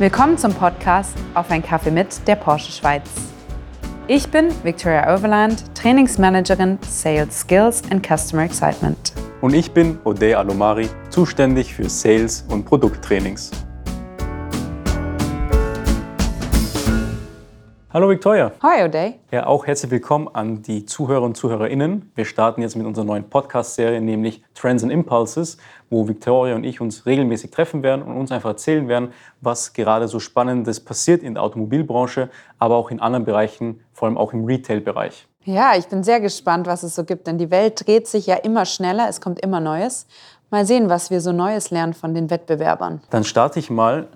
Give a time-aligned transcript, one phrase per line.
[0.00, 3.02] Willkommen zum Podcast Auf ein Kaffee mit der Porsche Schweiz.
[4.08, 9.12] Ich bin Victoria Overland, Trainingsmanagerin Sales Skills and Customer Excitement.
[9.42, 13.50] Und ich bin Ode Alomari, zuständig für Sales und Produkttrainings.
[17.92, 18.52] Hallo Victoria.
[18.62, 19.14] Hi Ode.
[19.32, 22.12] Ja, auch herzlich willkommen an die Zuhörer und Zuhörerinnen.
[22.14, 25.56] Wir starten jetzt mit unserer neuen Podcast-Serie, nämlich Trends and Impulses,
[25.90, 30.06] wo Victoria und ich uns regelmäßig treffen werden und uns einfach erzählen werden, was gerade
[30.06, 34.44] so Spannendes passiert in der Automobilbranche, aber auch in anderen Bereichen, vor allem auch im
[34.44, 35.26] Retail-Bereich.
[35.42, 38.36] Ja, ich bin sehr gespannt, was es so gibt, denn die Welt dreht sich ja
[38.36, 40.06] immer schneller, es kommt immer Neues.
[40.50, 43.00] Mal sehen, was wir so Neues lernen von den Wettbewerbern.
[43.10, 44.06] Dann starte ich mal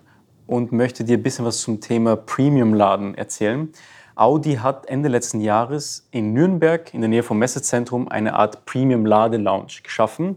[0.47, 3.71] und möchte dir ein bisschen was zum Thema Premium-Laden erzählen.
[4.17, 9.83] Audi hat Ende letzten Jahres in Nürnberg in der Nähe vom Messezentrum eine Art Premium-Lade-Lounge
[9.83, 10.37] geschaffen,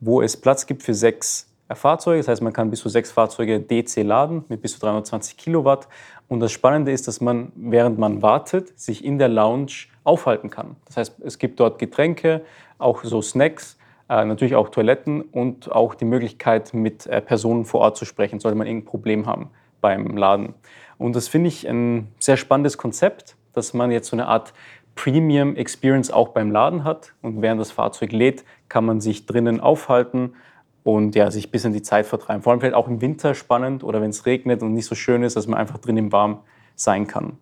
[0.00, 2.18] wo es Platz gibt für sechs Fahrzeuge.
[2.18, 5.88] Das heißt, man kann bis zu sechs Fahrzeuge DC laden mit bis zu 320 Kilowatt.
[6.28, 10.76] Und das Spannende ist, dass man, während man wartet, sich in der Lounge aufhalten kann.
[10.84, 12.42] Das heißt, es gibt dort Getränke,
[12.78, 17.96] auch so Snacks natürlich auch Toiletten und auch die Möglichkeit, mit äh, Personen vor Ort
[17.96, 20.54] zu sprechen, sollte man irgendein Problem haben beim Laden.
[20.98, 24.52] Und das finde ich ein sehr spannendes Konzept, dass man jetzt so eine Art
[24.94, 27.12] Premium Experience auch beim Laden hat.
[27.22, 30.34] Und während das Fahrzeug lädt, kann man sich drinnen aufhalten
[30.82, 32.42] und ja, sich ein bisschen die Zeit vertreiben.
[32.42, 35.22] Vor allem vielleicht auch im Winter spannend oder wenn es regnet und nicht so schön
[35.22, 36.40] ist, dass man einfach drinnen warm
[36.76, 37.38] sein kann.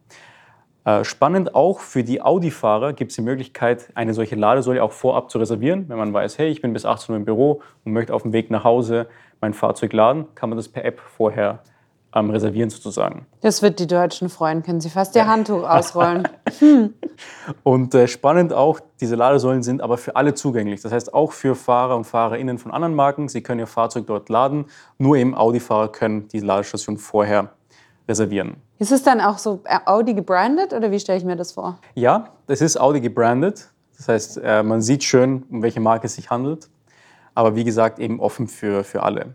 [0.84, 5.30] Äh, spannend auch für die Audi-Fahrer gibt es die Möglichkeit, eine solche Ladesäule auch vorab
[5.30, 5.88] zu reservieren.
[5.88, 8.32] Wenn man weiß, hey, ich bin bis 18 Uhr im Büro und möchte auf dem
[8.32, 9.06] Weg nach Hause
[9.40, 11.60] mein Fahrzeug laden, kann man das per App vorher
[12.14, 13.26] ähm, reservieren sozusagen.
[13.40, 16.28] Das wird die Deutschen freuen, können sie fast ihr Handtuch ausrollen.
[17.62, 20.82] Und äh, spannend auch, diese Ladesäulen sind aber für alle zugänglich.
[20.82, 23.28] Das heißt auch für Fahrer und Fahrerinnen von anderen Marken.
[23.28, 24.66] Sie können ihr Fahrzeug dort laden.
[24.98, 27.50] Nur eben Audi-Fahrer können die Ladestation vorher
[28.08, 28.56] reservieren.
[28.78, 31.78] Ist es dann auch so äh, Audi gebrandet oder wie stelle ich mir das vor?
[31.94, 33.70] Ja, es ist Audi gebrandet.
[33.96, 36.68] Das heißt, äh, man sieht schön, um welche Marke es sich handelt.
[37.34, 39.34] Aber wie gesagt, eben offen für, für alle.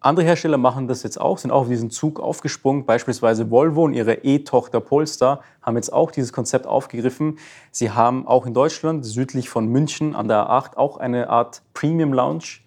[0.00, 2.86] Andere Hersteller machen das jetzt auch, sind auch auf diesen Zug aufgesprungen.
[2.86, 7.38] Beispielsweise Volvo und ihre E-Tochter Polestar haben jetzt auch dieses Konzept aufgegriffen.
[7.72, 12.12] Sie haben auch in Deutschland, südlich von München an der A8, auch eine Art Premium
[12.12, 12.60] Lounge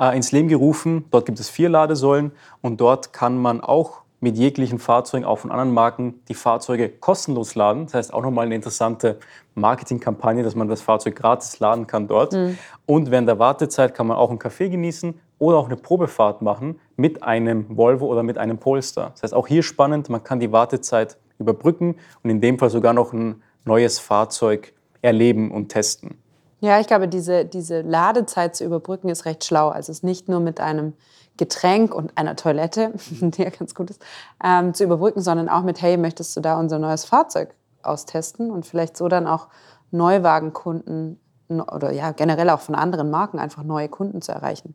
[0.00, 1.04] äh, ins Leben gerufen.
[1.10, 5.50] Dort gibt es vier Ladesäulen und dort kann man auch mit jeglichen Fahrzeugen, auch von
[5.50, 7.84] anderen Marken, die Fahrzeuge kostenlos laden.
[7.86, 9.18] Das heißt auch nochmal eine interessante
[9.54, 12.32] Marketingkampagne, dass man das Fahrzeug gratis laden kann dort.
[12.32, 12.58] Mhm.
[12.86, 16.80] Und während der Wartezeit kann man auch einen Kaffee genießen oder auch eine Probefahrt machen
[16.96, 19.10] mit einem Volvo oder mit einem Polestar.
[19.10, 22.92] Das heißt auch hier spannend, man kann die Wartezeit überbrücken und in dem Fall sogar
[22.92, 26.18] noch ein neues Fahrzeug erleben und testen.
[26.60, 29.68] Ja, ich glaube, diese, diese Ladezeit zu überbrücken ist recht schlau.
[29.68, 30.94] Also es ist nicht nur mit einem
[31.38, 34.04] Getränk und einer Toilette, die ja ganz gut ist,
[34.44, 38.66] ähm, zu überbrücken, sondern auch mit, hey, möchtest du da unser neues Fahrzeug austesten und
[38.66, 39.48] vielleicht so dann auch
[39.90, 41.18] Neuwagenkunden
[41.48, 44.74] oder ja generell auch von anderen Marken einfach neue Kunden zu erreichen.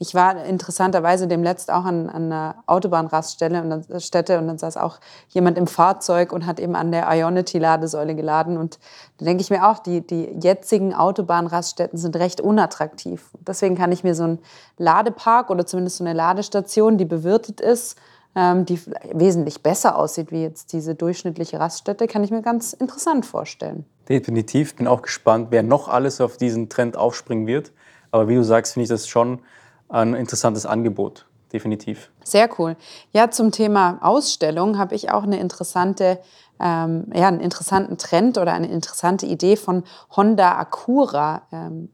[0.00, 4.76] Ich war interessanterweise demletzt auch an, an einer Autobahnraststelle und dann, Stätte und dann saß
[4.76, 8.58] auch jemand im Fahrzeug und hat eben an der Ionity-Ladesäule geladen.
[8.58, 8.78] Und
[9.18, 13.30] da denke ich mir auch, die, die jetzigen Autobahnraststätten sind recht unattraktiv.
[13.44, 14.38] Deswegen kann ich mir so einen
[14.76, 17.98] Ladepark oder zumindest so eine Ladestation, die bewirtet ist,
[18.36, 18.80] ähm, die
[19.12, 23.84] wesentlich besser aussieht wie jetzt diese durchschnittliche Raststätte, kann ich mir ganz interessant vorstellen.
[24.08, 24.76] Definitiv.
[24.76, 27.72] Bin auch gespannt, wer noch alles auf diesen Trend aufspringen wird.
[28.12, 29.40] Aber wie du sagst, finde ich das schon
[29.88, 32.10] ein interessantes Angebot, definitiv.
[32.24, 32.76] Sehr cool.
[33.12, 36.18] Ja, zum Thema Ausstellung habe ich auch eine interessante,
[36.60, 39.84] ähm, ja, einen interessanten Trend oder eine interessante Idee von
[40.14, 41.90] Honda Acura ähm,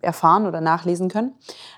[0.00, 1.34] erfahren oder nachlesen können.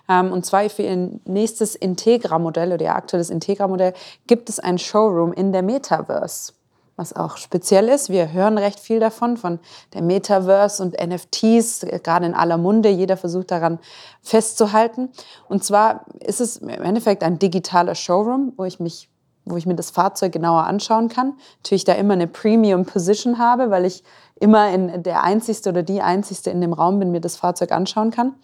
[0.08, 3.94] Ähm, und zwar für ihr nächstes Integra-Modell oder ihr aktuelles Integra-Modell
[4.26, 6.52] gibt es ein Showroom in der Metaverse
[7.00, 8.10] was auch speziell ist.
[8.10, 9.58] Wir hören recht viel davon, von
[9.94, 12.90] der Metaverse und NFTs, gerade in aller Munde.
[12.90, 13.78] Jeder versucht daran
[14.22, 15.08] festzuhalten.
[15.48, 19.08] Und zwar ist es im Endeffekt ein digitaler Showroom, wo ich mich
[19.46, 21.32] wo ich mir das Fahrzeug genauer anschauen kann.
[21.64, 24.04] Natürlich da immer eine Premium Position habe, weil ich
[24.38, 28.10] immer in der einzigste oder die einzigste in dem Raum bin, mir das Fahrzeug anschauen
[28.10, 28.34] kann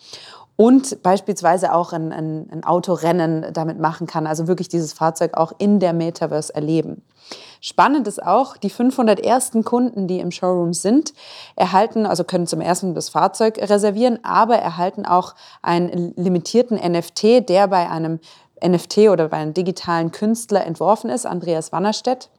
[0.56, 5.52] und beispielsweise auch ein, ein, ein, Autorennen damit machen kann, also wirklich dieses Fahrzeug auch
[5.58, 7.02] in der Metaverse erleben.
[7.60, 11.14] Spannend ist auch, die 500 ersten Kunden, die im Showroom sind,
[11.56, 17.66] erhalten, also können zum ersten das Fahrzeug reservieren, aber erhalten auch einen limitierten NFT, der
[17.68, 18.20] bei einem
[18.64, 22.30] NFT oder bei einem digitalen Künstler entworfen ist, Andreas Wannerstedt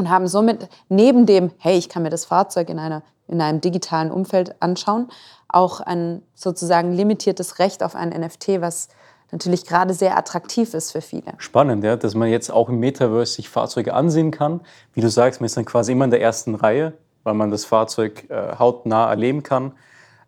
[0.00, 3.60] und haben somit neben dem, hey, ich kann mir das Fahrzeug in, einer, in einem
[3.60, 5.08] digitalen Umfeld anschauen,
[5.46, 8.88] auch ein sozusagen limitiertes Recht auf ein NFT, was
[9.32, 11.34] natürlich gerade sehr attraktiv ist für viele.
[11.38, 14.60] Spannend, ja, dass man jetzt auch im Metaverse sich Fahrzeuge ansehen kann.
[14.94, 16.92] Wie du sagst, man ist dann quasi immer in der ersten Reihe,
[17.22, 19.72] weil man das Fahrzeug äh, hautnah erleben kann.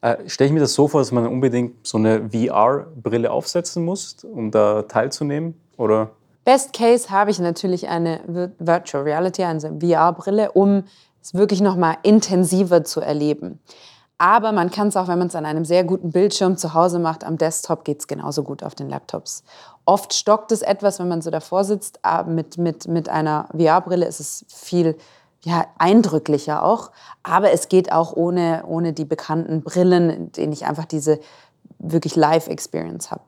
[0.01, 4.25] Äh, Stelle ich mir das so vor, dass man unbedingt so eine VR-Brille aufsetzen muss,
[4.25, 5.55] um da teilzunehmen?
[5.77, 6.11] Oder?
[6.45, 10.85] Best Case habe ich natürlich eine Virtual Reality, eine VR-Brille, um
[11.23, 13.61] es wirklich noch mal intensiver zu erleben.
[14.23, 17.01] Aber man kann es auch, wenn man es an einem sehr guten Bildschirm zu Hause
[17.01, 19.43] macht, am Desktop geht es genauso gut auf den Laptops.
[19.85, 21.99] Oft stockt es etwas, wenn man so davor sitzt.
[22.05, 24.97] Aber mit, mit, mit einer VR-Brille ist es viel
[25.43, 26.93] ja, eindrücklicher auch.
[27.25, 31.19] Aber es geht auch ohne, ohne die bekannten Brillen, in denen ich einfach diese
[31.81, 33.25] wirklich Live-Experience habe.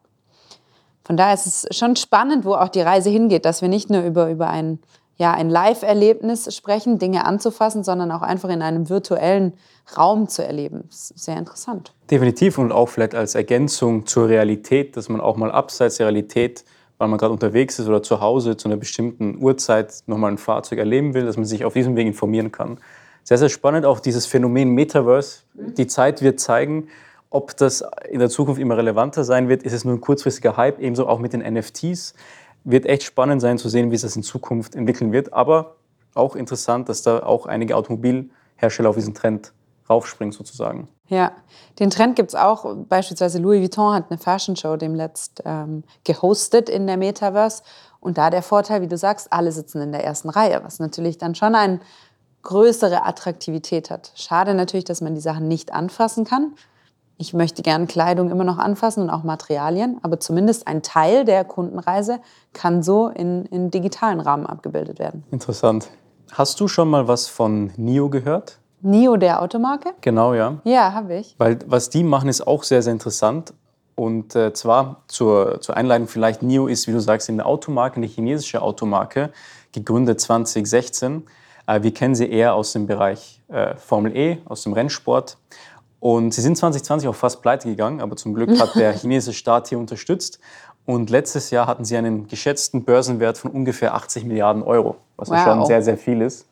[1.02, 4.02] Von daher ist es schon spannend, wo auch die Reise hingeht, dass wir nicht nur
[4.02, 4.79] über, über ein
[5.16, 9.55] ja, ein Live-Erlebnis sprechen, Dinge anzufassen, sondern auch einfach in einem virtuellen
[9.96, 10.84] Raum zu erleben.
[10.88, 11.94] Das ist sehr interessant.
[12.11, 16.64] Definitiv und auch vielleicht als Ergänzung zur Realität, dass man auch mal abseits der Realität,
[16.99, 20.78] weil man gerade unterwegs ist oder zu Hause zu einer bestimmten Uhrzeit nochmal ein Fahrzeug
[20.78, 22.78] erleben will, dass man sich auf diesem Weg informieren kann.
[23.22, 25.40] Sehr, sehr spannend auch dieses Phänomen Metaverse.
[25.55, 26.88] Die Zeit wird zeigen,
[27.31, 29.62] ob das in der Zukunft immer relevanter sein wird.
[29.62, 32.14] Ist es nur ein kurzfristiger Hype, ebenso auch mit den NFTs
[32.64, 35.32] wird echt spannend sein zu sehen, wie sich das in Zukunft entwickeln wird.
[35.32, 35.76] Aber
[36.14, 39.52] auch interessant, dass da auch einige Automobilhersteller auf diesen Trend
[39.88, 40.88] raufspringen sozusagen.
[41.08, 41.32] Ja,
[41.78, 42.75] den Trend gibt es auch.
[42.88, 47.62] Beispielsweise Louis Vuitton hat eine Fashion Show demnächst ähm, gehostet in der Metaverse.
[48.00, 51.19] Und da der Vorteil, wie du sagst, alle sitzen in der ersten Reihe, was natürlich
[51.19, 51.81] dann schon eine
[52.43, 54.12] größere Attraktivität hat.
[54.14, 56.55] Schade natürlich, dass man die Sachen nicht anfassen kann
[57.16, 61.44] ich möchte gerne Kleidung immer noch anfassen und auch Materialien, aber zumindest ein Teil der
[61.44, 62.20] Kundenreise
[62.52, 65.25] kann so in, in digitalen Rahmen abgebildet werden.
[65.31, 65.88] Interessant.
[66.32, 68.58] Hast du schon mal was von NIO gehört?
[68.81, 69.90] NIO der Automarke?
[70.00, 70.58] Genau, ja.
[70.64, 71.34] Ja, habe ich.
[71.38, 73.55] Weil was die machen, ist auch sehr, sehr interessant.
[73.94, 78.06] Und äh, zwar zur, zur Einleitung vielleicht, NIO ist, wie du sagst, eine Automarke, eine
[78.06, 79.31] chinesische Automarke,
[79.72, 81.22] gegründet 2016.
[81.67, 85.38] Äh, wir kennen sie eher aus dem Bereich äh, Formel E, aus dem Rennsport.
[86.04, 89.68] Und sie sind 2020 auch fast pleite gegangen, aber zum Glück hat der chinesische Staat
[89.68, 90.38] hier unterstützt.
[90.84, 95.42] Und letztes Jahr hatten sie einen geschätzten Börsenwert von ungefähr 80 Milliarden Euro, was wow.
[95.42, 96.46] schon sehr, sehr viel ist.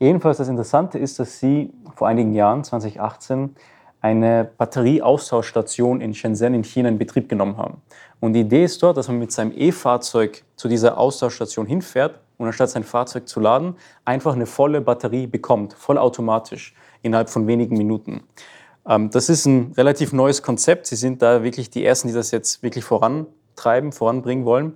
[0.00, 3.54] Jedenfalls das Interessante ist, dass sie vor einigen Jahren, 2018,
[4.00, 7.80] eine Batterieaustauschstation in Shenzhen in China in Betrieb genommen haben.
[8.18, 12.48] Und die Idee ist dort, dass man mit seinem E-Fahrzeug zu dieser Austauschstation hinfährt und
[12.48, 18.24] anstatt sein Fahrzeug zu laden, einfach eine volle Batterie bekommt, vollautomatisch, innerhalb von wenigen Minuten.
[18.88, 20.86] Ähm, das ist ein relativ neues Konzept.
[20.86, 24.74] Sie sind da wirklich die Ersten, die das jetzt wirklich vorantreiben, voranbringen wollen.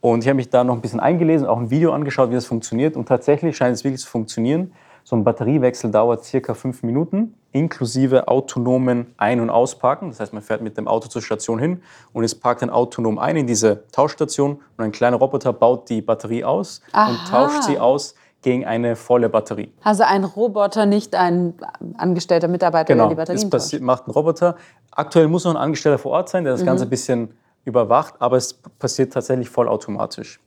[0.00, 2.44] Und ich habe mich da noch ein bisschen eingelesen, auch ein Video angeschaut, wie das
[2.44, 2.96] funktioniert.
[2.96, 4.72] Und tatsächlich scheint es wirklich zu funktionieren.
[5.06, 10.08] So ein Batteriewechsel dauert circa fünf Minuten, inklusive autonomen Ein- und Ausparken.
[10.08, 11.82] Das heißt, man fährt mit dem Auto zur Station hin
[12.14, 16.00] und es parkt dann autonom ein in diese Tauschstation und ein kleiner Roboter baut die
[16.00, 17.10] Batterie aus Aha.
[17.10, 19.72] und tauscht sie aus gegen eine volle Batterie.
[19.82, 21.54] Also ein Roboter, nicht ein
[21.96, 24.56] angestellter Mitarbeiter, genau, der die Batterien das passiert, macht ein Roboter.
[24.92, 26.66] Aktuell muss noch ein Angestellter vor Ort sein, der das mhm.
[26.66, 27.30] Ganze ein bisschen
[27.64, 30.40] überwacht, aber es passiert tatsächlich vollautomatisch.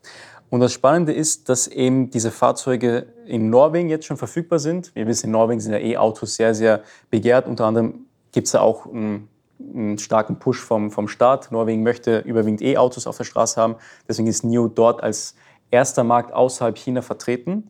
[0.51, 4.93] Und das Spannende ist, dass eben diese Fahrzeuge in Norwegen jetzt schon verfügbar sind.
[4.95, 7.47] Wir wissen, in Norwegen sind ja E-Autos sehr, sehr begehrt.
[7.47, 9.27] Unter anderem gibt es da auch einen,
[9.59, 11.51] einen, starken Push vom, vom Staat.
[11.51, 13.75] Norwegen möchte überwiegend E-Autos auf der Straße haben.
[14.07, 15.35] Deswegen ist NIO dort als
[15.71, 17.69] erster Markt außerhalb China vertreten.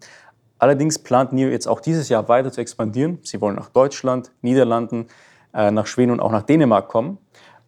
[0.59, 3.19] Allerdings plant NIO jetzt auch dieses Jahr weiter zu expandieren.
[3.23, 5.07] Sie wollen nach Deutschland, Niederlanden,
[5.53, 7.19] äh, nach Schweden und auch nach Dänemark kommen.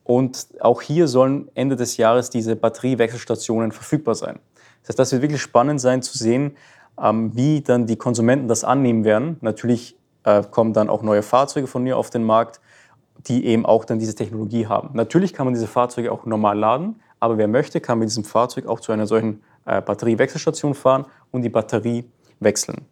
[0.04, 4.40] Und auch hier sollen Ende des Jahres diese Batteriewechselstationen verfügbar sein.
[4.82, 6.56] Das heißt, das wird wirklich spannend sein zu sehen,
[7.00, 9.38] ähm, wie dann die Konsumenten das annehmen werden.
[9.42, 12.60] Natürlich äh, kommen dann auch neue Fahrzeuge von NIO auf den Markt,
[13.28, 14.90] die eben auch dann diese Technologie haben.
[14.94, 18.66] Natürlich kann man diese Fahrzeuge auch normal laden, aber wer möchte, kann mit diesem Fahrzeug
[18.66, 22.86] auch zu einer solchen Batteriewechselstation fahren und die Batterie wechseln.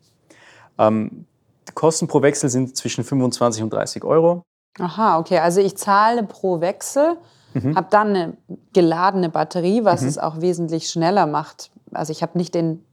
[0.78, 1.26] Ähm,
[1.68, 4.44] die Kosten pro Wechsel sind zwischen 25 und 30 Euro.
[4.80, 5.40] Aha, okay.
[5.40, 7.18] Also ich zahle pro Wechsel,
[7.54, 7.76] mhm.
[7.76, 8.38] habe dann eine
[8.74, 10.08] geladene Batterie, was mhm.
[10.08, 11.72] es auch wesentlich schneller macht.
[11.92, 12.84] Also ich habe nicht den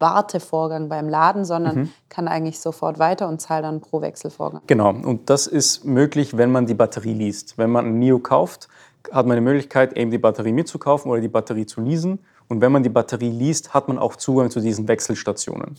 [0.00, 1.90] Wartevorgang beim Laden, sondern mhm.
[2.08, 4.62] kann eigentlich sofort weiter und zahle dann pro Wechselvorgang.
[4.66, 7.56] Genau, und das ist möglich, wenn man die Batterie liest.
[7.56, 8.68] Wenn man ein NIO kauft,
[9.12, 12.72] hat man die Möglichkeit, eben die Batterie mitzukaufen oder die Batterie zu leasen und wenn
[12.72, 15.76] man die Batterie liest, hat man auch Zugang zu diesen Wechselstationen.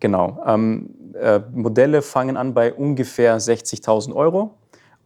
[0.00, 0.42] Genau.
[0.46, 4.54] Ähm, äh, Modelle fangen an bei ungefähr 60.000 Euro.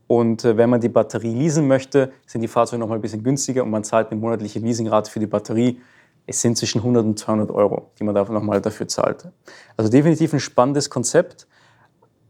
[0.06, 3.22] Und äh, wenn man die Batterie leasen möchte, sind die Fahrzeuge noch mal ein bisschen
[3.22, 5.80] günstiger und man zahlt eine monatliche Leasingrate für die Batterie.
[6.26, 9.28] Es sind zwischen 100 und 200 Euro, die man da noch mal dafür zahlt.
[9.76, 11.46] Also definitiv ein spannendes Konzept.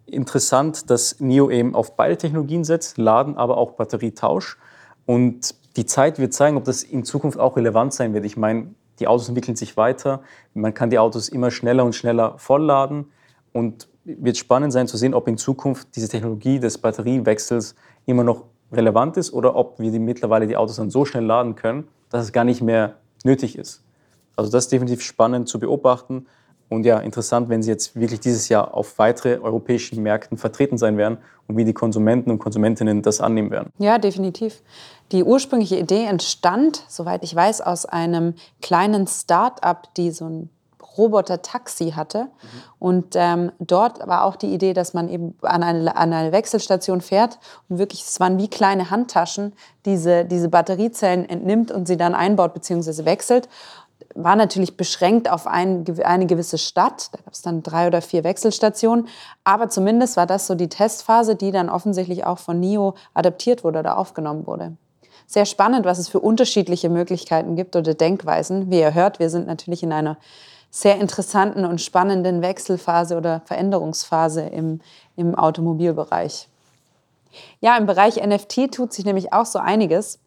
[0.07, 4.59] Interessant, dass NIO eben auf beide Technologien setzt, Laden, aber auch Batterietausch.
[5.05, 8.25] Und die Zeit wird zeigen, ob das in Zukunft auch relevant sein wird.
[8.25, 10.23] Ich meine, die Autos entwickeln sich weiter,
[10.55, 13.07] man kann die Autos immer schneller und schneller vollladen
[13.53, 17.75] und wird spannend sein zu sehen, ob in Zukunft diese Technologie des Batteriewechsels
[18.07, 21.55] immer noch relevant ist oder ob wir die mittlerweile die Autos dann so schnell laden
[21.55, 23.83] können, dass es gar nicht mehr nötig ist.
[24.37, 26.27] Also das ist definitiv spannend zu beobachten
[26.73, 30.97] und ja, interessant, wenn sie jetzt wirklich dieses Jahr auf weitere europäischen Märkten vertreten sein
[30.97, 33.71] werden und wie die Konsumenten und Konsumentinnen das annehmen werden.
[33.79, 34.63] Ja, definitiv.
[35.13, 40.51] Die ursprüngliche Idee entstand, soweit ich weiß, aus einem kleinen Start-up, die so ein
[40.97, 42.25] Roboter-Taxi hatte.
[42.25, 42.29] Mhm.
[42.79, 47.01] Und ähm, dort war auch die Idee, dass man eben an eine, an eine Wechselstation
[47.01, 47.39] fährt
[47.69, 52.55] und wirklich, es waren wie kleine Handtaschen, diese, diese Batteriezellen entnimmt und sie dann einbaut
[52.55, 53.05] bzw.
[53.05, 53.49] wechselt
[54.15, 57.09] war natürlich beschränkt auf ein, eine gewisse Stadt.
[57.13, 59.09] Da gab es dann drei oder vier Wechselstationen.
[59.45, 63.81] Aber zumindest war das so die Testphase, die dann offensichtlich auch von NIO adaptiert wurde
[63.81, 64.77] oder aufgenommen wurde.
[65.27, 68.71] Sehr spannend, was es für unterschiedliche Möglichkeiten gibt oder Denkweisen.
[68.71, 70.19] Wie ihr hört, wir sind natürlich in einer
[70.71, 74.81] sehr interessanten und spannenden Wechselphase oder Veränderungsphase im,
[75.17, 76.49] im Automobilbereich.
[77.61, 80.19] Ja, im Bereich NFT tut sich nämlich auch so einiges.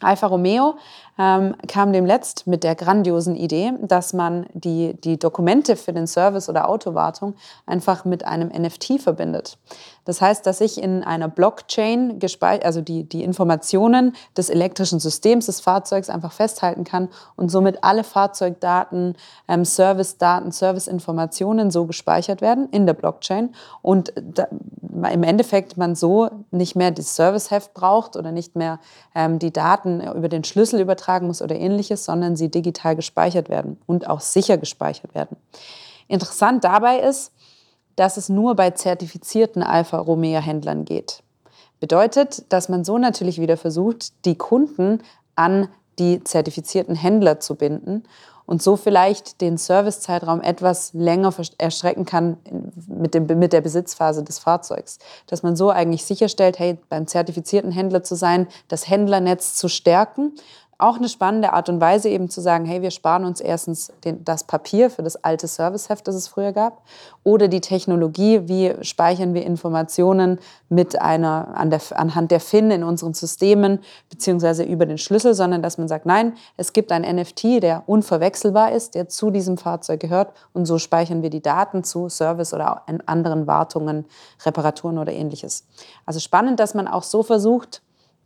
[0.00, 0.76] Alfa Romeo
[1.18, 6.48] ähm, kam demletzt mit der grandiosen Idee, dass man die, die Dokumente für den Service
[6.48, 9.58] oder Autowartung einfach mit einem NFT verbindet.
[10.04, 12.20] Das heißt, dass ich in einer Blockchain,
[12.62, 18.04] also die, die Informationen des elektrischen Systems des Fahrzeugs einfach festhalten kann und somit alle
[18.04, 19.16] Fahrzeugdaten,
[19.48, 24.46] ähm, Servicedaten, Serviceinformationen so gespeichert werden in der Blockchain und da,
[25.12, 28.78] im Endeffekt man so nicht mehr das Serviceheft braucht oder nicht mehr
[29.14, 33.78] ähm, die Daten über den Schlüssel übertragen muss oder ähnliches, sondern sie digital gespeichert werden
[33.86, 35.36] und auch sicher gespeichert werden.
[36.08, 37.32] Interessant dabei ist,
[37.96, 41.22] dass es nur bei zertifizierten Alfa Romeo-Händlern geht.
[41.80, 45.02] Bedeutet, dass man so natürlich wieder versucht, die Kunden
[45.34, 48.04] an die zertifizierten Händler zu binden
[48.46, 52.36] und so vielleicht den Servicezeitraum etwas länger erstrecken kann
[52.86, 54.98] mit, dem, mit der Besitzphase des Fahrzeugs.
[55.26, 60.32] Dass man so eigentlich sicherstellt, hey, beim zertifizierten Händler zu sein, das Händlernetz zu stärken
[60.78, 64.24] auch eine spannende Art und Weise eben zu sagen, hey, wir sparen uns erstens den,
[64.24, 66.82] das Papier für das alte Serviceheft, das es früher gab,
[67.24, 72.84] oder die Technologie, wie speichern wir Informationen mit einer, an der, anhand der FIN in
[72.84, 73.80] unseren Systemen,
[74.10, 78.72] beziehungsweise über den Schlüssel, sondern dass man sagt, nein, es gibt ein NFT, der unverwechselbar
[78.72, 82.82] ist, der zu diesem Fahrzeug gehört und so speichern wir die Daten zu Service oder
[83.06, 84.04] anderen Wartungen,
[84.44, 85.66] Reparaturen oder ähnliches.
[86.04, 87.80] Also spannend, dass man auch so versucht,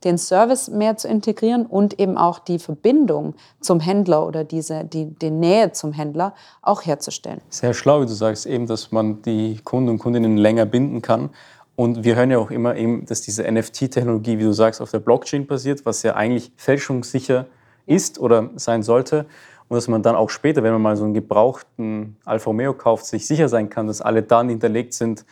[0.04, 5.06] den Service mehr zu integrieren und eben auch die Verbindung zum Händler oder diese, die,
[5.06, 7.40] die Nähe zum Händler auch herzustellen.
[7.50, 11.30] Sehr schlau, wie du sagst, eben, dass man die Kunden und Kundinnen länger binden kann.
[11.76, 15.00] Und wir hören ja auch immer eben, dass diese NFT-Technologie, wie du sagst, auf der
[15.00, 17.46] Blockchain basiert, was ja eigentlich fälschungssicher
[17.86, 19.26] ist oder sein sollte.
[19.68, 23.06] Und dass man dann auch später, wenn man mal so einen gebrauchten Alfa Romeo kauft,
[23.06, 25.24] sich sicher sein kann, dass alle Daten hinterlegt sind,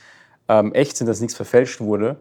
[0.48, 2.16] ähm, echt sind, dass nichts verfälscht wurde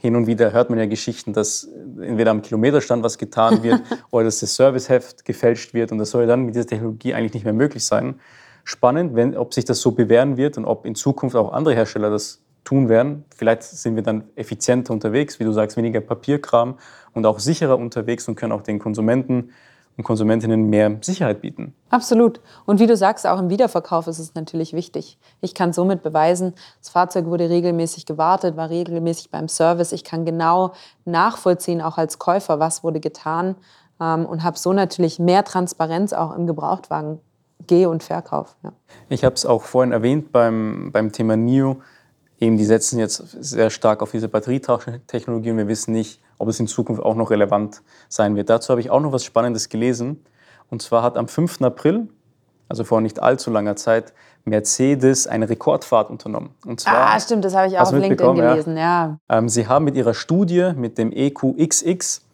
[0.00, 1.68] hin und wieder hört man ja Geschichten, dass
[2.00, 6.26] entweder am Kilometerstand was getan wird oder dass das Serviceheft gefälscht wird und das soll
[6.26, 8.18] dann mit dieser Technologie eigentlich nicht mehr möglich sein.
[8.64, 12.08] Spannend, wenn, ob sich das so bewähren wird und ob in Zukunft auch andere Hersteller
[12.08, 13.24] das tun werden.
[13.34, 16.78] Vielleicht sind wir dann effizienter unterwegs, wie du sagst, weniger Papierkram
[17.12, 19.50] und auch sicherer unterwegs und können auch den Konsumenten
[19.96, 21.74] und Konsumentinnen mehr Sicherheit bieten.
[21.90, 22.40] Absolut.
[22.66, 25.18] Und wie du sagst, auch im Wiederverkauf ist es natürlich wichtig.
[25.40, 29.92] Ich kann somit beweisen, das Fahrzeug wurde regelmäßig gewartet, war regelmäßig beim Service.
[29.92, 30.72] Ich kann genau
[31.04, 33.56] nachvollziehen, auch als Käufer, was wurde getan
[34.00, 37.20] ähm, und habe so natürlich mehr Transparenz auch im Gebrauchtwagen.
[37.66, 38.56] Geh- und Verkauf.
[38.62, 38.72] Ja.
[39.10, 41.82] Ich habe es auch vorhin erwähnt beim, beim Thema NIO.
[42.38, 46.58] Eben, die setzen jetzt sehr stark auf diese Batterietauschtechnologie und wir wissen nicht, ob es
[46.58, 48.48] in Zukunft auch noch relevant sein wird.
[48.48, 50.24] Dazu habe ich auch noch was Spannendes gelesen.
[50.70, 51.62] Und zwar hat am 5.
[51.62, 52.08] April,
[52.68, 56.50] also vor nicht allzu langer Zeit, Mercedes eine Rekordfahrt unternommen.
[56.64, 59.18] Und zwar, ah, stimmt, das habe ich auch auf LinkedIn gelesen, ja.
[59.28, 59.38] ja.
[59.38, 62.24] Ähm, sie haben mit ihrer Studie mit dem EQXX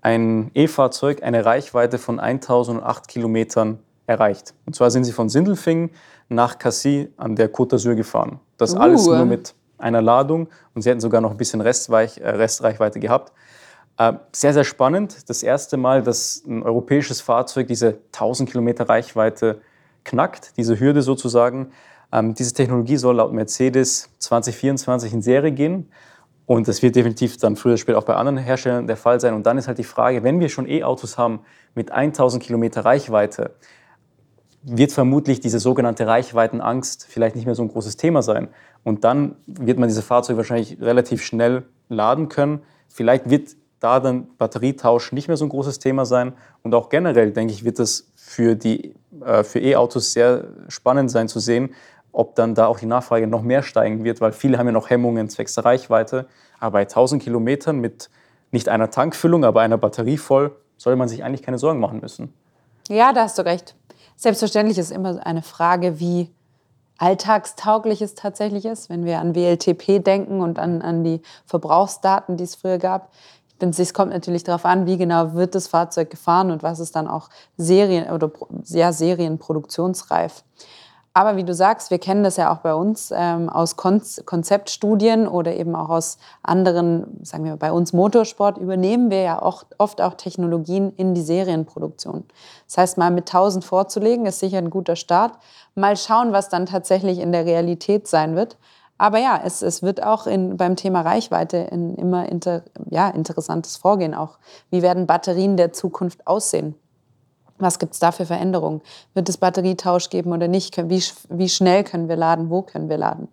[0.00, 4.54] ein E-Fahrzeug eine Reichweite von 1008 Kilometern erreicht.
[4.66, 5.90] Und zwar sind sie von Sindelfingen
[6.28, 8.40] nach Cassis an der Côte d'Azur gefahren.
[8.56, 8.78] Das uh.
[8.78, 13.00] alles nur mit einer Ladung und sie hätten sogar noch ein bisschen Restweich, äh, Restreichweite
[13.00, 13.32] gehabt.
[13.98, 15.28] Äh, sehr, sehr spannend.
[15.28, 19.60] Das erste Mal, dass ein europäisches Fahrzeug diese 1000 Kilometer Reichweite
[20.04, 21.72] knackt, diese Hürde sozusagen.
[22.10, 25.88] Ähm, diese Technologie soll laut Mercedes 2024 in Serie gehen.
[26.46, 29.34] Und das wird definitiv dann früher oder später auch bei anderen Herstellern der Fall sein.
[29.34, 31.40] Und dann ist halt die Frage, wenn wir schon E-Autos haben
[31.74, 33.52] mit 1000 Kilometer Reichweite,
[34.62, 38.48] wird vermutlich diese sogenannte Reichweitenangst vielleicht nicht mehr so ein großes Thema sein.
[38.84, 42.62] Und dann wird man diese Fahrzeuge wahrscheinlich relativ schnell laden können.
[42.88, 46.34] Vielleicht wird da dann Batterietausch nicht mehr so ein großes Thema sein.
[46.62, 51.40] Und auch generell, denke ich, wird das für äh, für E-Autos sehr spannend sein zu
[51.40, 51.74] sehen,
[52.12, 54.90] ob dann da auch die Nachfrage noch mehr steigen wird, weil viele haben ja noch
[54.90, 56.26] Hemmungen zwecks der Reichweite.
[56.60, 58.08] Aber bei 1000 Kilometern mit
[58.52, 62.32] nicht einer Tankfüllung, aber einer Batterie voll, soll man sich eigentlich keine Sorgen machen müssen.
[62.88, 63.74] Ja, da hast du recht.
[64.16, 66.30] Selbstverständlich ist immer eine Frage, wie
[66.98, 72.44] alltagstauglich es tatsächlich ist, wenn wir an WLTP denken und an, an die Verbrauchsdaten, die
[72.44, 73.10] es früher gab.
[73.62, 77.08] Es kommt natürlich darauf an, wie genau wird das Fahrzeug gefahren und was ist dann
[77.08, 78.30] auch Serien- oder
[78.66, 80.42] ja, Serienproduktionsreif.
[81.14, 85.54] Aber wie du sagst, wir kennen das ja auch bei uns ähm, aus Konzeptstudien oder
[85.54, 90.14] eben auch aus anderen, sagen wir bei uns Motorsport, übernehmen wir ja auch, oft auch
[90.14, 92.24] Technologien in die Serienproduktion.
[92.66, 95.34] Das heißt, mal mit 1000 vorzulegen, ist sicher ein guter Start.
[95.74, 98.56] Mal schauen, was dann tatsächlich in der Realität sein wird.
[99.02, 103.76] Aber ja, es, es wird auch in, beim Thema Reichweite ein immer inter, ja, interessantes
[103.76, 104.38] Vorgehen auch.
[104.70, 106.76] Wie werden Batterien der Zukunft aussehen?
[107.58, 108.80] Was gibt es da für Veränderungen?
[109.12, 110.76] Wird es Batterietausch geben oder nicht?
[110.88, 112.48] Wie, wie schnell können wir laden?
[112.48, 113.26] Wo können wir laden?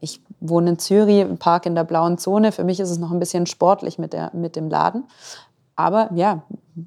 [0.00, 2.52] Ich wohne in Zürich, im Park in der blauen Zone.
[2.52, 5.08] Für mich ist es noch ein bisschen sportlich mit, der, mit dem Laden.
[5.80, 6.42] Aber ja,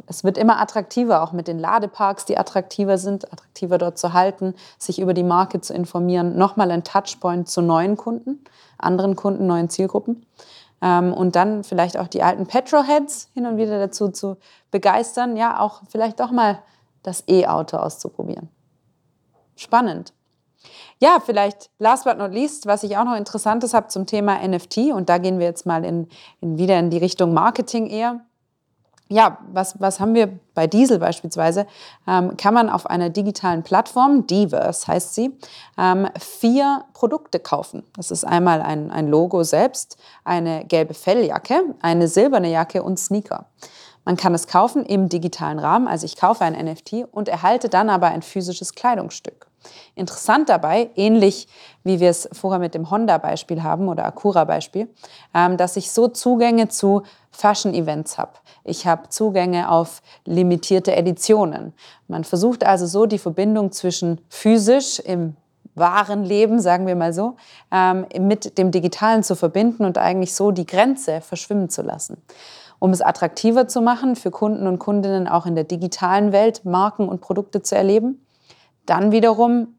[0.07, 4.53] es wird immer attraktiver, auch mit den Ladeparks, die attraktiver sind, attraktiver dort zu halten,
[4.77, 6.37] sich über die Marke zu informieren.
[6.37, 8.43] Nochmal ein Touchpoint zu neuen Kunden,
[8.77, 10.25] anderen Kunden, neuen Zielgruppen.
[10.81, 14.37] Ähm, und dann vielleicht auch die alten Petrolheads hin und wieder dazu zu
[14.71, 16.59] begeistern, ja, auch vielleicht doch mal
[17.01, 18.49] das E-Auto auszuprobieren.
[19.55, 20.13] Spannend.
[20.99, 24.93] Ja, vielleicht last but not least, was ich auch noch Interessantes habe zum Thema NFT,
[24.93, 26.07] und da gehen wir jetzt mal in,
[26.39, 28.21] in wieder in die Richtung Marketing eher
[29.09, 31.67] ja, was, was haben wir bei Diesel beispielsweise?
[32.07, 35.37] Ähm, kann man auf einer digitalen Plattform, Diverse heißt sie,
[35.77, 37.83] ähm, vier Produkte kaufen.
[37.95, 43.45] Das ist einmal ein, ein Logo selbst, eine gelbe Felljacke, eine silberne Jacke und Sneaker.
[44.05, 47.89] Man kann es kaufen im digitalen Rahmen, also ich kaufe ein NFT und erhalte dann
[47.89, 49.47] aber ein physisches Kleidungsstück.
[49.95, 51.47] Interessant dabei, ähnlich
[51.83, 54.89] wie wir es vorher mit dem Honda-Beispiel haben oder Acura-Beispiel,
[55.33, 58.33] ähm, dass ich so Zugänge zu Fashion-Events habe.
[58.63, 61.73] Ich habe Zugänge auf limitierte Editionen.
[62.07, 65.35] Man versucht also so die Verbindung zwischen physisch im
[65.75, 67.35] wahren Leben, sagen wir mal so,
[67.71, 72.17] ähm, mit dem Digitalen zu verbinden und eigentlich so die Grenze verschwimmen zu lassen.
[72.79, 77.07] Um es attraktiver zu machen für Kunden und Kundinnen auch in der digitalen Welt Marken
[77.07, 78.25] und Produkte zu erleben.
[78.85, 79.75] Dann wiederum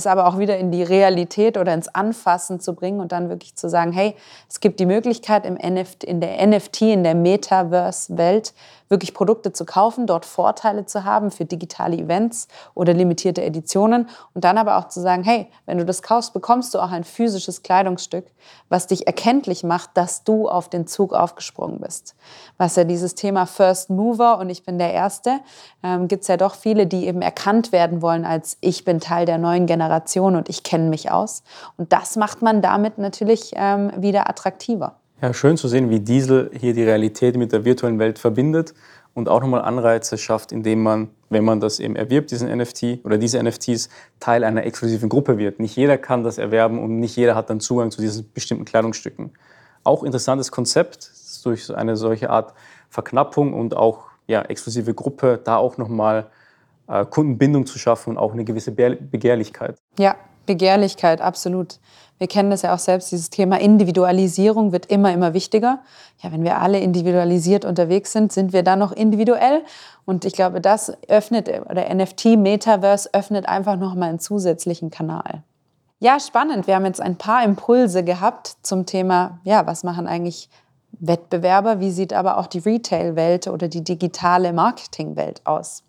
[0.00, 3.54] es aber auch wieder in die Realität oder ins Anfassen zu bringen und dann wirklich
[3.54, 4.14] zu sagen, hey,
[4.48, 8.52] es gibt die Möglichkeit im NFT, in der NFT, in der Metaverse-Welt
[8.90, 14.44] wirklich Produkte zu kaufen, dort Vorteile zu haben für digitale Events oder limitierte Editionen und
[14.44, 17.62] dann aber auch zu sagen, hey, wenn du das kaufst, bekommst du auch ein physisches
[17.62, 18.26] Kleidungsstück,
[18.68, 22.16] was dich erkenntlich macht, dass du auf den Zug aufgesprungen bist.
[22.58, 25.38] Was ja dieses Thema First Mover und ich bin der Erste,
[25.84, 29.24] ähm, gibt es ja doch viele, die eben erkannt werden wollen als ich bin Teil
[29.24, 31.44] der neuen Generation und ich kenne mich aus.
[31.76, 34.99] Und das macht man damit natürlich ähm, wieder attraktiver.
[35.22, 38.72] Ja, schön zu sehen, wie Diesel hier die Realität mit der virtuellen Welt verbindet
[39.12, 43.18] und auch nochmal Anreize schafft, indem man, wenn man das eben erwirbt, diesen NFT oder
[43.18, 45.60] diese NFTs, Teil einer exklusiven Gruppe wird.
[45.60, 49.32] Nicht jeder kann das erwerben und nicht jeder hat dann Zugang zu diesen bestimmten Kleidungsstücken.
[49.84, 51.10] Auch interessantes Konzept,
[51.44, 52.54] durch eine solche Art
[52.88, 56.30] Verknappung und auch ja, exklusive Gruppe, da auch nochmal
[56.88, 59.76] äh, Kundenbindung zu schaffen und auch eine gewisse Begehrlichkeit.
[59.98, 60.16] Ja,
[60.50, 61.78] Begehrlichkeit, absolut.
[62.18, 65.78] Wir kennen das ja auch selbst, dieses Thema Individualisierung wird immer, immer wichtiger.
[66.20, 69.62] Ja, wenn wir alle individualisiert unterwegs sind, sind wir dann noch individuell.
[70.06, 75.44] Und ich glaube, das öffnet, oder NFT, Metaverse öffnet einfach nochmal einen zusätzlichen Kanal.
[76.00, 76.66] Ja, spannend.
[76.66, 80.50] Wir haben jetzt ein paar Impulse gehabt zum Thema, ja, was machen eigentlich
[80.98, 81.78] Wettbewerber?
[81.78, 85.84] Wie sieht aber auch die Retail-Welt oder die digitale Marketing-Welt aus?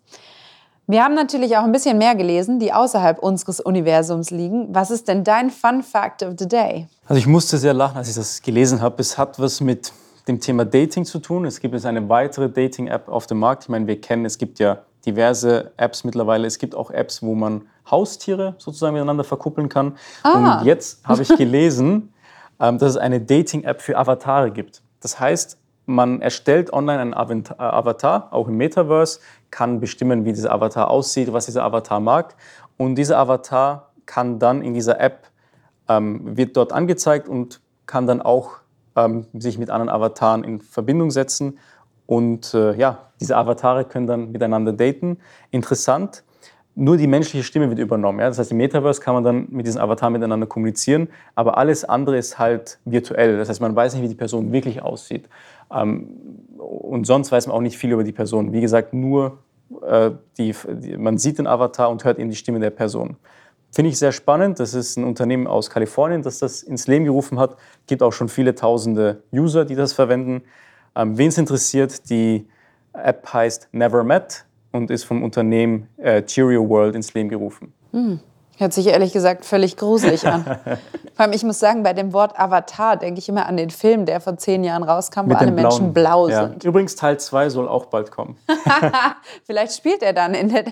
[0.86, 4.74] Wir haben natürlich auch ein bisschen mehr gelesen, die außerhalb unseres Universums liegen.
[4.74, 6.88] Was ist denn dein Fun Fact of the Day?
[7.06, 8.96] Also ich musste sehr lachen, als ich das gelesen habe.
[9.00, 9.92] Es hat was mit
[10.28, 11.44] dem Thema Dating zu tun.
[11.44, 13.64] Es gibt jetzt eine weitere Dating-App auf dem Markt.
[13.64, 16.46] Ich meine, wir kennen, es gibt ja diverse Apps mittlerweile.
[16.46, 19.96] Es gibt auch Apps, wo man Haustiere sozusagen miteinander verkuppeln kann.
[20.22, 20.58] Ah.
[20.60, 22.12] Und jetzt habe ich gelesen,
[22.60, 24.82] ähm, dass es eine Dating-App für Avatare gibt.
[25.00, 25.58] Das heißt,
[25.94, 31.32] man erstellt online einen äh, Avatar, auch im Metaverse, kann bestimmen, wie dieser Avatar aussieht,
[31.32, 32.34] was dieser Avatar mag.
[32.76, 35.28] Und dieser Avatar kann dann in dieser App,
[35.88, 38.58] ähm, wird dort angezeigt und kann dann auch
[38.96, 41.58] ähm, sich mit anderen Avataren in Verbindung setzen.
[42.06, 45.18] Und äh, ja, diese Avatare können dann miteinander daten.
[45.50, 46.24] Interessant,
[46.74, 48.20] nur die menschliche Stimme wird übernommen.
[48.20, 48.28] Ja?
[48.28, 52.16] Das heißt, im Metaverse kann man dann mit diesen Avataren miteinander kommunizieren, aber alles andere
[52.16, 53.36] ist halt virtuell.
[53.36, 55.28] Das heißt, man weiß nicht, wie die Person wirklich aussieht.
[55.72, 56.08] Ähm,
[56.58, 58.52] und sonst weiß man auch nicht viel über die Person.
[58.52, 59.38] Wie gesagt, nur
[59.86, 63.16] äh, die, die, man sieht den Avatar und hört eben die Stimme der Person.
[63.70, 64.60] Finde ich sehr spannend.
[64.60, 67.56] Das ist ein Unternehmen aus Kalifornien, das das ins Leben gerufen hat.
[67.86, 70.42] Gibt auch schon viele tausende User, die das verwenden.
[70.94, 72.46] Ähm, Wen es interessiert, die
[72.92, 77.72] App heißt Never Met und ist vom Unternehmen äh, Cheerio World ins Leben gerufen.
[77.92, 78.20] Mhm.
[78.62, 80.44] Hört sich ehrlich gesagt völlig gruselig an.
[81.14, 84.06] Vor allem, ich muss sagen, bei dem Wort Avatar denke ich immer an den Film,
[84.06, 86.46] der vor zehn Jahren rauskam, Mit wo alle Menschen blau ja.
[86.46, 86.62] sind.
[86.62, 88.38] Übrigens, Teil 2 soll auch bald kommen.
[89.44, 90.64] Vielleicht spielt er dann der,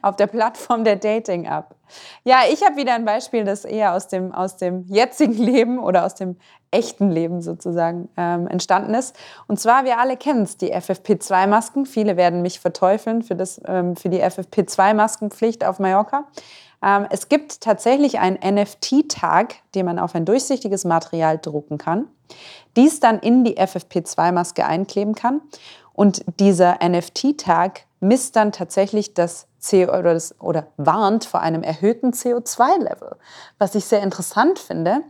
[0.00, 1.66] auf der Plattform der Dating-App.
[2.24, 6.06] Ja, ich habe wieder ein Beispiel, das eher aus dem, aus dem jetzigen Leben oder
[6.06, 6.36] aus dem
[6.70, 9.14] echten Leben sozusagen ähm, entstanden ist.
[9.46, 11.84] Und zwar, wir alle kennen es, die FFP2-Masken.
[11.84, 16.24] Viele werden mich verteufeln für, das, ähm, für die FFP2-Maskenpflicht auf Mallorca.
[16.84, 22.08] Ähm, es gibt tatsächlich einen NFT-Tag, den man auf ein durchsichtiges Material drucken kann,
[22.76, 25.40] dies dann in die FFP2-Maske einkleben kann.
[25.94, 32.12] Und dieser NFT-Tag misst dann tatsächlich das CO oder, das, oder warnt vor einem erhöhten
[32.12, 33.16] CO2-Level,
[33.58, 35.00] was ich sehr interessant finde.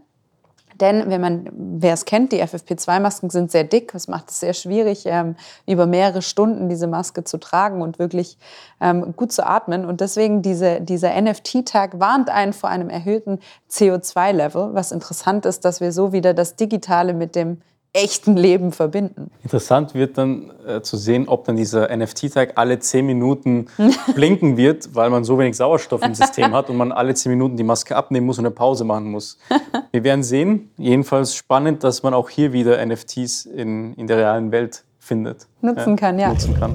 [0.81, 3.95] Denn wenn man, wer es kennt, die FFP2-Masken sind sehr dick.
[3.95, 8.39] Es macht es sehr schwierig, ähm, über mehrere Stunden diese Maske zu tragen und wirklich
[8.81, 9.85] ähm, gut zu atmen.
[9.85, 13.39] Und deswegen diese, dieser NFT-Tag warnt einen vor einem erhöhten
[13.71, 14.75] CO2-Level.
[14.75, 17.61] Was interessant ist, dass wir so wieder das Digitale mit dem
[17.95, 19.31] echten Leben verbinden.
[19.45, 23.67] Interessant wird dann äh, zu sehen, ob dann dieser NFT-Tag alle zehn Minuten
[24.15, 27.57] blinken wird, weil man so wenig Sauerstoff im System hat und man alle zehn Minuten
[27.57, 29.39] die Maske abnehmen muss und eine Pause machen muss.
[29.93, 30.71] Wir werden sehen.
[30.77, 35.47] Jedenfalls spannend, dass man auch hier wieder NFTs in, in der realen Welt findet.
[35.61, 36.29] Nutzen ja, kann, ja.
[36.31, 36.75] Nutzen kann.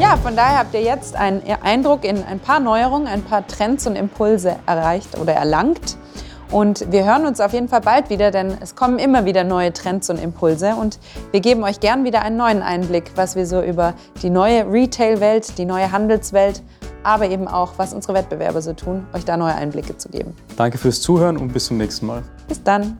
[0.00, 3.86] Ja, von daher habt ihr jetzt einen Eindruck in ein paar Neuerungen, ein paar Trends
[3.86, 5.98] und Impulse erreicht oder erlangt.
[6.50, 9.72] Und wir hören uns auf jeden Fall bald wieder, denn es kommen immer wieder neue
[9.72, 10.74] Trends und Impulse.
[10.74, 10.98] Und
[11.30, 15.58] wir geben euch gern wieder einen neuen Einblick, was wir so über die neue Retail-Welt,
[15.58, 16.62] die neue Handelswelt,
[17.04, 20.34] aber eben auch, was unsere Wettbewerber so tun, euch da neue Einblicke zu geben.
[20.56, 22.22] Danke fürs Zuhören und bis zum nächsten Mal.
[22.48, 22.98] Bis dann.